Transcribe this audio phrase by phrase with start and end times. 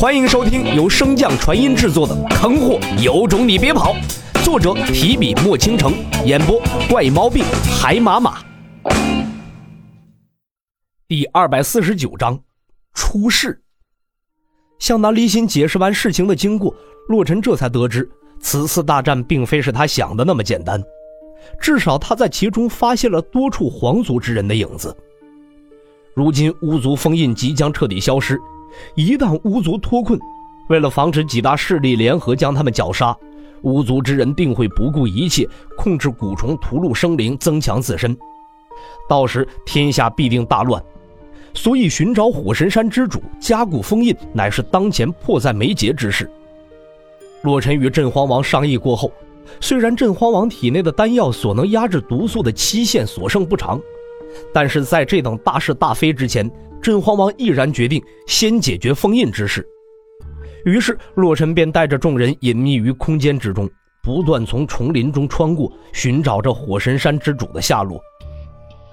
[0.00, 3.94] 欢迎收听由升降传音制作的《坑货有种你别跑》，
[4.42, 5.92] 作者提笔墨倾城，
[6.24, 6.58] 演播
[6.88, 7.44] 怪猫病
[7.78, 8.42] 海马马。
[11.06, 12.40] 第二百四十九章，
[12.94, 13.60] 出事。
[14.78, 16.74] 向南离心解释完事情的经过，
[17.08, 18.08] 洛尘这才得知，
[18.40, 20.82] 此次大战并非是他想的那么简单，
[21.60, 24.96] 至少他在其中发现了多处皇族之人的影子。
[26.14, 28.40] 如今巫族封印即将彻底消失。
[28.94, 30.18] 一旦巫族脱困，
[30.68, 33.16] 为了防止几大势力联合将他们绞杀，
[33.62, 38.16] 巫族之人定会不顾一切控制蛊虫屠戮生灵，增强自身。
[39.08, 40.82] 到时天下必定大乱。
[41.52, 46.30] 所以寻找火神山之主，加固封印，乃是当前迫在眉睫之事。
[47.42, 49.10] 洛尘与镇荒王商议过后，
[49.60, 53.80] 虽然镇荒王体内的丹药所能压制毒素的期限所剩不长，
[54.52, 56.50] 但是在这等大是大非之前。
[56.82, 59.62] 镇荒王毅然决定先解决封印之事，
[60.64, 63.68] 于是洛尘便带着众人隐秘于空间之中，
[64.02, 68.00] 不断从丛林中穿过，寻找着火神山之主的下落。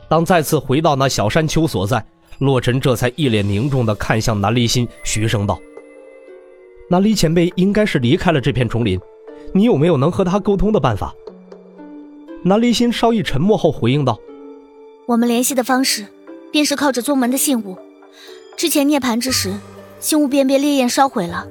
[0.09, 2.05] 当再次回到那小山丘所在，
[2.39, 5.57] 洛尘这才一脸凝重地看向南离心，徐声道
[6.91, 8.99] ：“南离前辈应该是离开了这片丛林，
[9.53, 11.15] 你有没有能和他沟通的办法？”
[12.43, 14.19] 南离心稍一沉默后回应道
[15.07, 16.05] ：“我们联系的方式。”
[16.49, 17.77] 便是靠着宗门的信物，
[18.55, 19.53] 之前涅槃之时，
[19.99, 21.45] 信物便被烈焰烧毁了。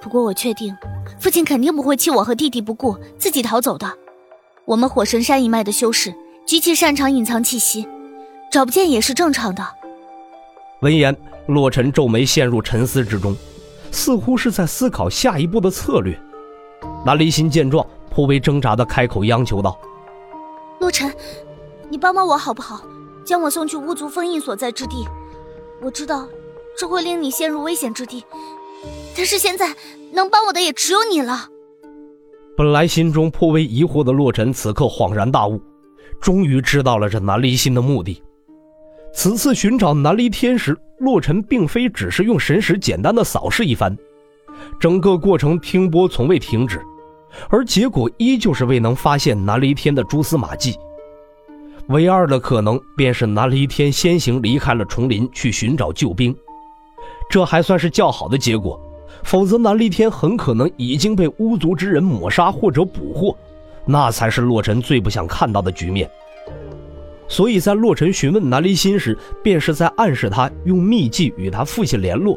[0.00, 0.76] 不过我确定，
[1.20, 3.90] 父亲肯定不会弃我和弟弟不顾，自己逃走的。
[4.64, 6.12] 我们火神山一脉的修士
[6.44, 7.86] 极其擅长隐藏气息，
[8.50, 9.64] 找不见也是正常的。
[10.80, 11.16] 闻言，
[11.46, 13.36] 洛尘皱眉，陷入沉思之中，
[13.92, 16.20] 似乎是在思考下一步的策略。
[17.06, 19.78] 那离心见状，颇为挣扎的开口央求道
[20.80, 21.10] ：“洛尘，
[21.92, 22.82] 你帮帮我好不好？”
[23.22, 25.06] 将我送去巫族封印所在之地，
[25.82, 26.26] 我知道
[26.76, 28.24] 这会令你陷入危险之地，
[29.14, 29.76] 但是现在
[30.10, 31.50] 能帮我的也只有你了。
[32.56, 35.60] 本来心中颇为疑惑的洛尘，此刻恍然大悟，
[36.18, 38.22] 终于知道了这南离心的目的。
[39.14, 43.94] 此次寻找南离天时，洛尘并非只是用神识简单的扫视一番，
[44.80, 46.82] 整个过程听波从未停止，
[47.50, 50.74] 而结果依旧是未能发现南离天的蛛丝马迹。
[51.92, 56.34] 唯二的可能便是南离天先行离开了丛林去寻找救兵，
[57.28, 58.80] 这还算是较好的结果。
[59.22, 63.36] 否则南离天很可能已经被巫族之人抹杀或者捕获，
[63.84, 66.10] 那才是洛尘最不想看到的局面。
[67.28, 72.36] 所以在洛尘询问南离心时，便是在暗示他用秘技与他父亲联络，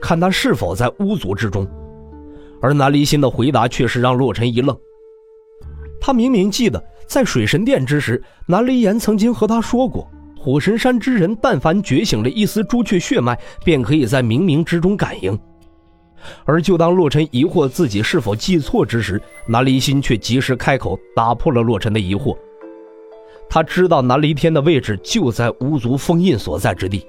[0.00, 1.66] 看他是否在巫族之中。
[2.60, 4.76] 而南离心的回答却是让洛尘一愣，
[6.06, 6.80] 他明明记得。
[7.08, 10.08] 在水神殿之时，南离岩曾经和他说过，
[10.38, 15.36] 火神山之人但凡觉醒了一丝朱雀血脉，便可以在冥冥之中感应。
[16.44, 22.36] 而就当洛尘疑惑自己是否记错之时，南离心却及时开口，打破了洛尘的疑惑。
[23.48, 27.04] 他知道南离天的位置就在巫族封印所在之地，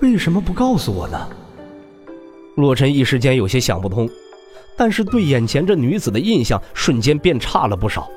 [0.00, 1.28] 为什么不告诉我呢？
[2.56, 4.08] 洛尘一时间有些想不通，
[4.76, 8.10] 但是对眼前这女子的印象瞬间变差了不少。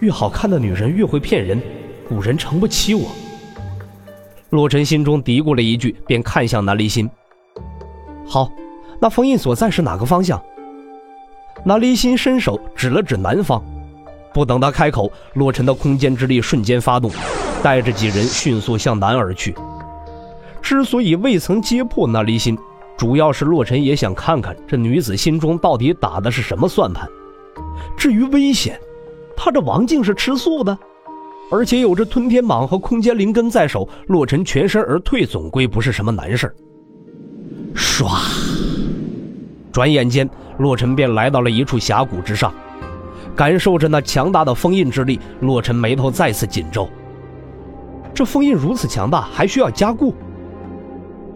[0.00, 1.60] 越好看的女人越会骗人，
[2.08, 3.10] 古人诚不起我。
[4.50, 7.10] 洛尘心中嘀咕了一句，便看向南离心。
[8.26, 8.50] 好，
[9.00, 10.42] 那封印所在是哪个方向？
[11.64, 13.62] 南离心伸手指了指南方。
[14.32, 17.10] 不等他开口，洛尘的空间之力瞬间发动，
[17.62, 19.54] 带着几人迅速向南而去。
[20.62, 22.56] 之所以未曾揭破南离心，
[22.98, 27.08] 主要是洛尘也想看看这女子心中到底打的是什么算盘。
[27.96, 28.78] 至于危险。
[29.40, 30.76] 他这王静是吃素的，
[31.48, 36.52] 而且有着吞天蟒和空间灵根在手，洛尘全身而退总归不是什么难事
[37.72, 38.18] 唰，
[39.70, 40.28] 转眼间，
[40.58, 42.52] 洛尘便来到了一处峡谷之上，
[43.36, 46.88] 感受着那强大的封印之力，洛尘眉头再次紧皱。
[48.12, 50.12] 这封印如此强大，还需要加固？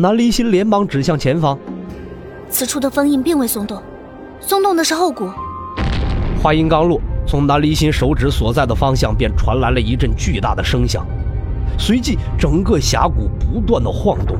[0.02, 1.56] 南离心连忙指向前方，
[2.50, 3.80] 此处的封印并未松动，
[4.40, 5.30] 松动的是后骨。
[6.42, 7.00] 话音刚落。
[7.24, 11.06] 从南离心手指所在的方向，便传来了一阵巨大的声响，
[11.78, 14.36] 随即整个峡谷不断的晃动，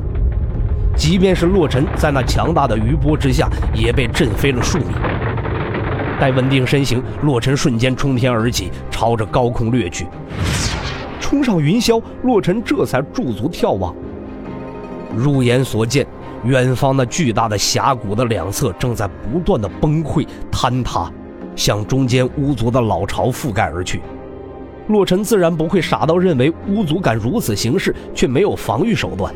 [0.97, 4.87] 即便是洛尘在那强大的余波之下，也被震飞了数米。
[6.19, 10.07] 待稳定身形，洛尘瞬间冲天而起，朝着高空掠去。
[11.21, 13.95] 冲上云霄，洛尘这才驻足眺望。
[15.15, 16.05] 入眼所见，
[16.43, 21.11] 远方那巨大的峡谷的两侧正在不断的崩溃坍塌。
[21.55, 24.01] 向中间巫族的老巢覆盖而去，
[24.87, 29.31] 洛尘自然不会傻到认为巫族敢如此行事，却没有防御手段。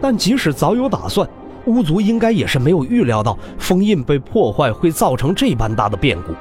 [0.00, 1.28] 但即使早有打算，
[1.66, 6.32] 巫族应该也是没有预料到封印被破坏会造成这般大的变故。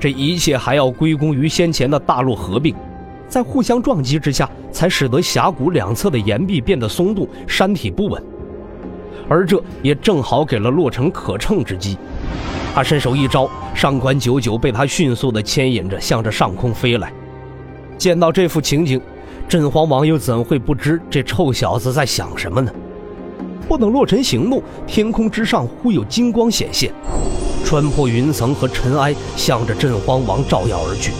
[0.00, 2.74] 这一切还要归功于先前的大陆合并，
[3.30, 8.20] 在互相撞击之下，才使得峡谷两侧的岩壁变得松动，山体不稳。
[9.28, 11.96] 而这也正好给了洛尘可乘之机。
[12.74, 17.12] 他伸手一招，上官九九被他迅速地牵引着向着上空飞来。
[17.96, 19.00] 见到这幅情景，
[19.48, 22.72] 镇荒王又怎会不知这臭小子在想什么呢？
[23.68, 26.92] 不等洛尘行动，天空之上忽有金光显现，
[27.64, 31.12] 穿破云层和尘埃，向着镇荒王照耀而去。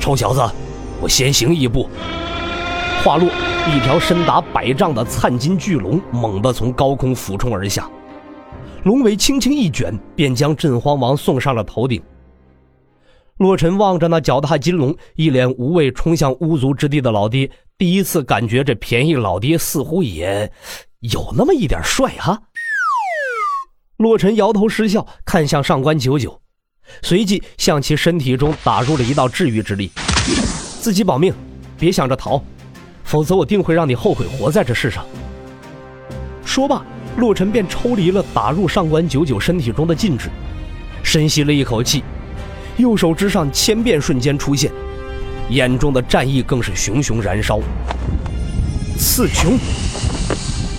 [0.00, 0.40] 臭小子，
[1.02, 1.88] 我先行一步。
[3.02, 3.28] 话落，
[3.68, 7.90] 一条身达百丈的灿金巨龙猛地从高空俯冲而下。
[8.84, 12.00] 龙尾轻轻一卷，便将镇荒王送上了头顶。
[13.38, 20.52] 洛尘望着那脚踏金龙、一脸无畏冲向巫族之地的老爹，第一次感觉这便宜老爹似乎也
[21.00, 22.40] 有那么一点帅哈。
[23.96, 26.40] 洛尘摇头失笑，看向上官九九，
[27.02, 29.90] 随即向其身体中打入了一道治愈之力。
[30.82, 31.32] 自己保命，
[31.78, 32.42] 别想着逃，
[33.04, 35.04] 否则我定会让你后悔活在这世上。
[36.44, 36.82] 说罢。
[37.18, 40.30] 洛尘便抽离了打入上官九九身体中的禁制，
[41.02, 42.02] 深吸了一口气，
[42.78, 44.72] 右手之上千变瞬间出现，
[45.50, 47.60] 眼中的战意更是熊熊燃烧。
[48.96, 49.58] 刺穷！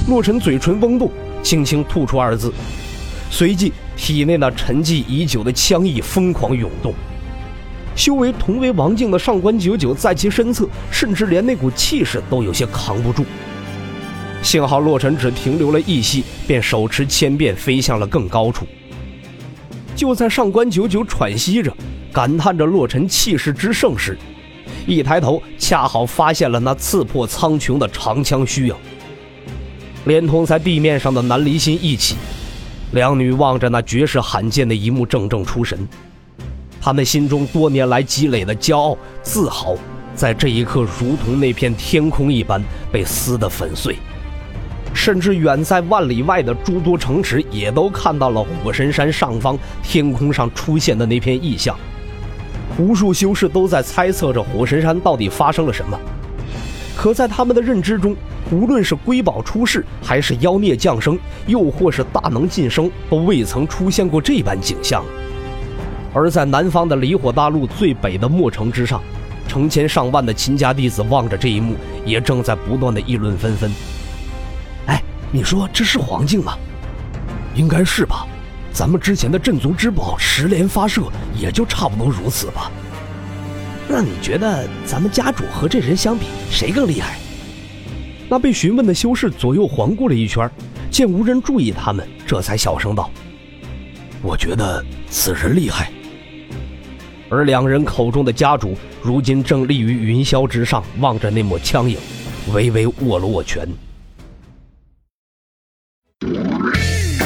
[0.08, 1.10] 洛尘嘴唇嗡动，
[1.44, 2.52] 轻轻吐出二字，
[3.30, 6.96] 随即体内那沉寂已久的枪意疯狂涌动。
[7.96, 13.24] 修为同为王境的上官九九在其身侧，甚至连那股气势都有些扛不住。
[14.42, 18.68] 幸好洛尘只停留了一息，便手持千变飞向了更高处。
[19.96, 21.72] 就在上官九九喘息着，
[22.12, 24.18] 感叹着洛尘气势之盛时，
[24.86, 28.76] 一抬头恰好发现了那刺破苍穹的长枪虚影，
[30.06, 32.16] 连同在地面上的南离心一起，
[32.92, 35.88] 两女望着那绝世罕见的一幕，怔怔出神。
[36.84, 39.74] 他们心中多年来积累的骄傲、自豪，
[40.14, 43.96] 在这一刻如同那片天空一般被撕得粉碎。
[44.94, 51.74] 甚至远在万里外的诸多城池也都看到了火神山上方天空上出现的那片异象。
[52.78, 55.98] 无数修士都在猜测着火神山到底发生了什么。
[56.98, 58.14] 可在他们的认知中，
[58.52, 65.02] 无论是瑰宝出世，还是妖孽降生，又或是大能晋升，都未曾出现过这般景象。
[66.14, 69.02] 而在南方的离火大陆最北的墨城之上，
[69.48, 71.76] 成千上万的秦家弟子望着这一幕，
[72.06, 73.72] 也正在不断的议论纷纷。
[74.86, 75.02] 哎
[75.32, 76.58] 你说这是黄境吗？
[77.56, 78.28] 应该是吧。
[78.72, 81.04] 咱们之前的镇族之宝十连发射，
[81.36, 82.72] 也就差不多如此吧。
[83.88, 87.18] 那你觉得咱们家主和这人相比，谁更厉害？
[88.30, 90.50] 那被询问的修士左右环顾了一圈，
[90.90, 93.12] 见无人注意他们，这才小声道
[94.24, 95.92] ：“我觉得此人厉害。”
[97.34, 101.98] 而两人口中的家主，如今正立于云霄之上，望着那抹枪影，
[102.54, 103.68] 微微握了握拳。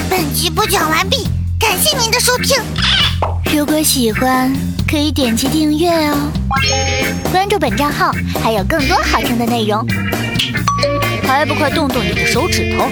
[0.10, 1.26] 本集播讲完毕，
[1.60, 2.56] 感谢您的收听。
[3.54, 4.50] 如果喜欢，
[4.90, 6.32] 可以点击订阅哦，
[7.30, 9.86] 关注本账号还有更多好听的内容。
[11.24, 12.88] 还不快动动你的手指头！